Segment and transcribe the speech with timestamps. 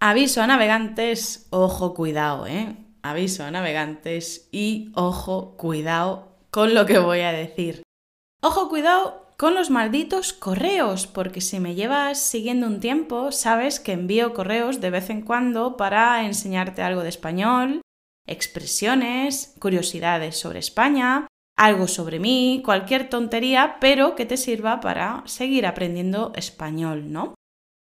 [0.00, 2.76] Aviso a navegantes, ojo, cuidado, ¿eh?
[3.02, 7.82] Aviso a navegantes y ojo, cuidado con lo que voy a decir.
[8.40, 13.90] Ojo, cuidado con los malditos correos, porque si me llevas siguiendo un tiempo, sabes que
[13.90, 17.80] envío correos de vez en cuando para enseñarte algo de español,
[18.24, 21.26] expresiones, curiosidades sobre España,
[21.56, 27.34] algo sobre mí, cualquier tontería, pero que te sirva para seguir aprendiendo español, ¿no?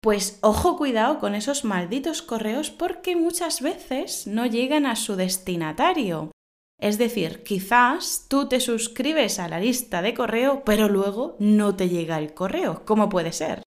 [0.02, 6.32] Pues ojo cuidado con esos malditos correos porque muchas veces no llegan a su destinatario.
[6.80, 11.90] Es decir, quizás tú te suscribes a la lista de correo, pero luego no te
[11.90, 12.86] llega el correo.
[12.86, 13.62] ¿Cómo puede ser?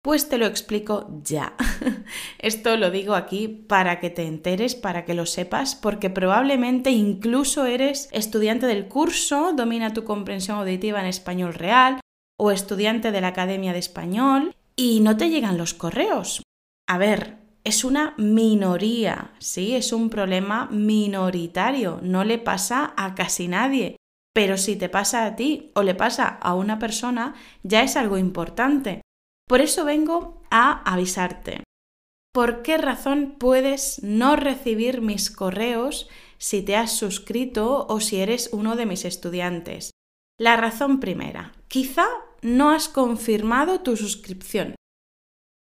[0.00, 1.56] Pues te lo explico ya.
[2.38, 7.66] Esto lo digo aquí para que te enteres, para que lo sepas, porque probablemente incluso
[7.66, 12.00] eres estudiante del curso Domina tu comprensión auditiva en español real
[12.38, 16.42] o estudiante de la Academia de Español y no te llegan los correos.
[16.88, 19.74] A ver, es una minoría, ¿sí?
[19.74, 23.96] Es un problema minoritario, no le pasa a casi nadie.
[24.32, 28.18] Pero si te pasa a ti o le pasa a una persona, ya es algo
[28.18, 29.02] importante.
[29.48, 31.64] Por eso vengo a avisarte.
[32.32, 36.08] ¿Por qué razón puedes no recibir mis correos
[36.38, 39.90] si te has suscrito o si eres uno de mis estudiantes?
[40.38, 42.06] La razón primera, quizá
[42.42, 44.74] no has confirmado tu suscripción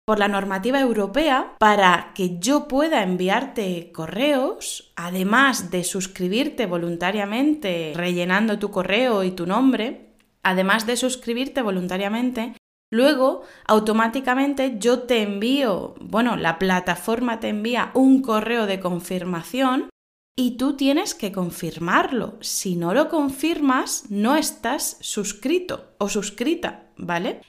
[0.06, 8.58] por la normativa europea para que yo pueda enviarte correos, además de suscribirte voluntariamente rellenando
[8.58, 12.54] tu correo y tu nombre, además de suscribirte voluntariamente,
[12.92, 19.88] luego automáticamente yo te envío, bueno, la plataforma te envía un correo de confirmación
[20.36, 22.38] y tú tienes que confirmarlo.
[22.40, 27.40] Si no lo confirmas, no estás suscrito o suscrita, ¿vale?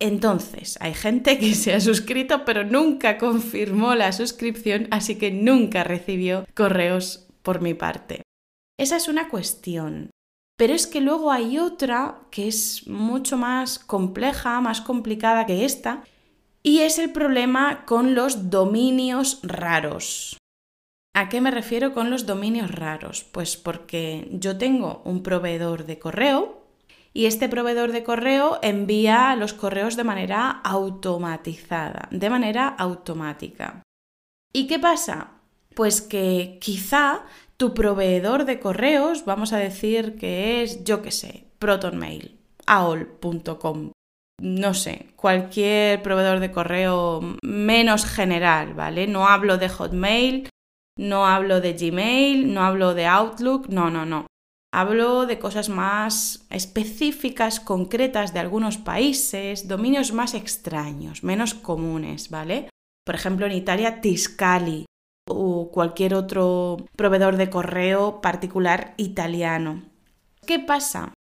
[0.00, 5.84] Entonces, hay gente que se ha suscrito pero nunca confirmó la suscripción, así que nunca
[5.84, 8.22] recibió correos por mi parte.
[8.78, 10.10] Esa es una cuestión.
[10.56, 16.02] Pero es que luego hay otra que es mucho más compleja, más complicada que esta,
[16.64, 20.37] y es el problema con los dominios raros.
[21.14, 23.24] ¿A qué me refiero con los dominios raros?
[23.24, 26.62] Pues porque yo tengo un proveedor de correo
[27.12, 33.82] y este proveedor de correo envía los correos de manera automatizada, de manera automática.
[34.52, 35.32] ¿Y qué pasa?
[35.74, 37.24] Pues que quizá
[37.56, 43.90] tu proveedor de correos, vamos a decir que es, yo qué sé, ProtonMail, aol.com,
[44.40, 49.08] no sé, cualquier proveedor de correo menos general, ¿vale?
[49.08, 50.48] No hablo de Hotmail,
[50.98, 54.26] no hablo de Gmail, no hablo de Outlook, no, no, no.
[54.74, 62.68] Hablo de cosas más específicas, concretas de algunos países, dominios más extraños, menos comunes, ¿vale?
[63.06, 64.84] Por ejemplo, en Italia, Tiscali
[65.26, 69.84] o cualquier otro proveedor de correo particular italiano.
[70.46, 71.14] ¿Qué pasa?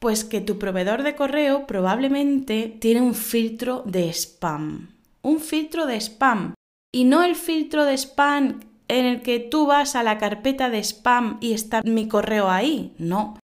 [0.00, 4.96] Pues que tu proveedor de correo probablemente tiene un filtro de spam.
[5.22, 6.54] Un filtro de spam.
[6.92, 8.60] Y no el filtro de spam
[8.98, 12.92] en el que tú vas a la carpeta de spam y está mi correo ahí.
[12.98, 13.38] No.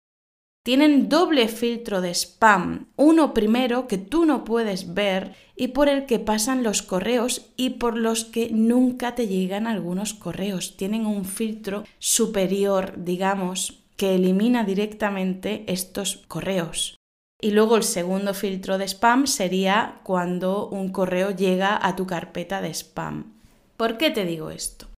[0.65, 2.87] Tienen doble filtro de spam.
[2.95, 7.71] Uno primero que tú no puedes ver y por el que pasan los correos y
[7.71, 10.77] por los que nunca te llegan algunos correos.
[10.77, 16.97] Tienen un filtro superior, digamos, que elimina directamente estos correos.
[17.41, 22.63] Y luego el segundo filtro de spam sería cuando un correo llega a tu carpeta
[22.63, 23.33] de spam.
[23.77, 24.92] ¿Por qué te digo esto?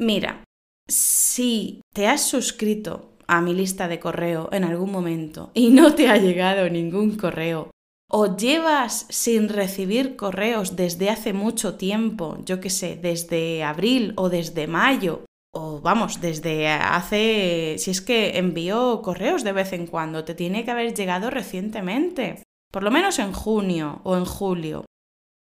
[0.00, 0.44] Mira,
[0.88, 6.08] si te has suscrito a mi lista de correo en algún momento y no te
[6.08, 7.70] ha llegado ningún correo,
[8.10, 14.30] o llevas sin recibir correos desde hace mucho tiempo, yo qué sé, desde abril o
[14.30, 20.24] desde mayo, o vamos, desde hace, si es que envío correos de vez en cuando,
[20.24, 24.86] te tiene que haber llegado recientemente, por lo menos en junio o en julio.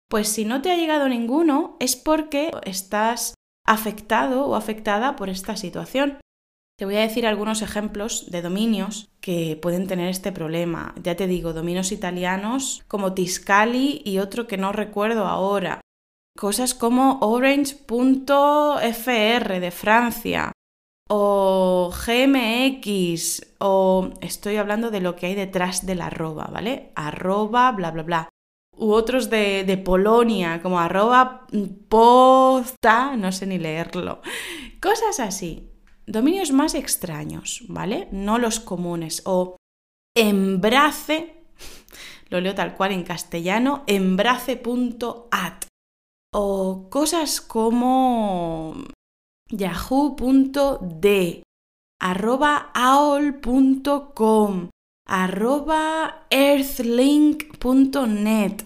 [0.09, 3.35] Pues si no te ha llegado ninguno es porque estás
[3.67, 6.19] afectado o afectada por esta situación.
[6.79, 10.95] Te voy a decir algunos ejemplos de dominios que pueden tener este problema.
[11.03, 15.81] Ya te digo, dominios italianos como Tiscali y otro que no recuerdo ahora.
[16.37, 18.29] Cosas como orange.fr
[19.59, 20.51] de Francia
[21.09, 26.91] o GMX o estoy hablando de lo que hay detrás del arroba, ¿vale?
[26.95, 28.29] Arroba, bla, bla, bla
[28.77, 31.47] u otros de, Polonia, como arroba
[31.89, 34.21] posta, no sé ni leerlo.
[34.81, 35.71] Cosas así.
[36.05, 38.07] Dominios más extraños, ¿vale?
[38.11, 39.21] No los comunes.
[39.25, 39.57] O
[40.15, 41.43] embrace,
[42.29, 45.65] lo leo tal cual en castellano, embrace.at.
[46.33, 48.75] o cosas como
[49.49, 51.43] yahoo.de,
[52.73, 53.49] aol.com,
[55.07, 58.65] arroba earthlink.net,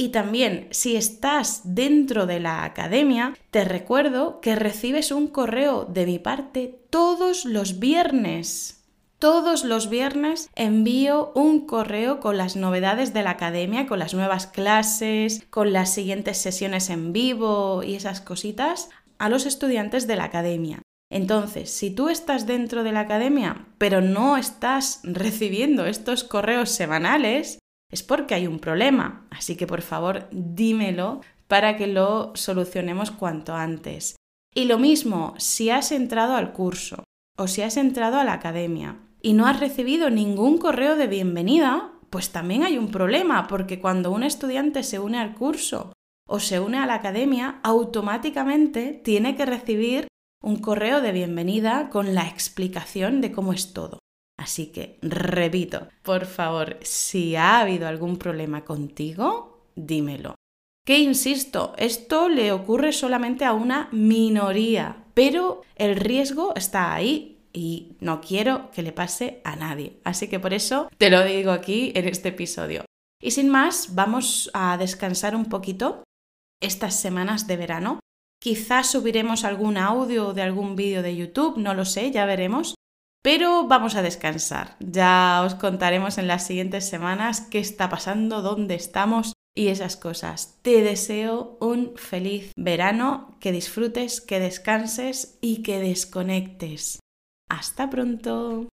[0.01, 6.07] Y también, si estás dentro de la academia, te recuerdo que recibes un correo de
[6.07, 8.78] mi parte todos los viernes.
[9.19, 14.47] Todos los viernes envío un correo con las novedades de la academia, con las nuevas
[14.47, 20.25] clases, con las siguientes sesiones en vivo y esas cositas a los estudiantes de la
[20.25, 20.83] academia.
[21.11, 27.59] Entonces, si tú estás dentro de la academia, pero no estás recibiendo estos correos semanales,
[27.91, 29.27] es porque hay un problema.
[29.31, 34.15] Así que por favor, dímelo para que lo solucionemos cuanto antes.
[34.55, 37.03] Y lo mismo, si has entrado al curso
[37.37, 41.93] o si has entrado a la academia y no has recibido ningún correo de bienvenida,
[42.09, 45.93] pues también hay un problema, porque cuando un estudiante se une al curso
[46.27, 50.09] o se une a la academia, automáticamente tiene que recibir
[50.43, 53.99] un correo de bienvenida con la explicación de cómo es todo.
[54.39, 60.37] Así que, repito, por favor, si ha habido algún problema contigo, dímelo.
[60.87, 67.97] Que insisto, esto le ocurre solamente a una minoría, pero el riesgo está ahí y
[68.01, 70.01] no quiero que le pase a nadie.
[70.05, 72.85] Así que por eso te lo digo aquí en este episodio.
[73.21, 76.05] Y sin más, vamos a descansar un poquito
[76.61, 78.01] estas semanas de verano.
[78.41, 82.75] Quizás subiremos algún audio de algún vídeo de YouTube, no lo sé, ya veremos.
[83.23, 84.77] Pero vamos a descansar.
[84.79, 90.61] Ya os contaremos en las siguientes semanas qué está pasando, dónde estamos y esas cosas.
[90.63, 97.01] Te deseo un feliz verano, que disfrutes, que descanses y que desconectes.
[97.49, 98.69] Hasta pronto.